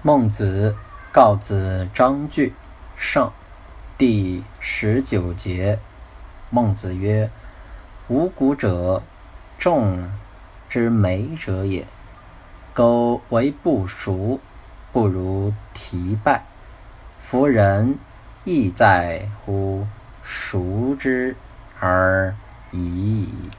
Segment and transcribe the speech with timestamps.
[0.00, 0.76] 孟子
[1.10, 2.54] 告子章句
[2.96, 3.32] 上
[3.98, 5.80] 第十九节。
[6.50, 7.28] 孟子曰
[8.06, 9.02] ：“五谷者，
[9.58, 10.08] 众
[10.68, 11.84] 之美者也。
[12.72, 14.38] 苟为不熟，
[14.92, 16.44] 不如提败。
[17.18, 17.98] 夫人
[18.44, 19.84] 亦在乎
[20.22, 21.34] 熟之
[21.80, 22.36] 而
[22.70, 23.50] 已矣。”